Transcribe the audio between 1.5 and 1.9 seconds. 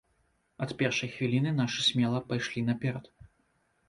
нашы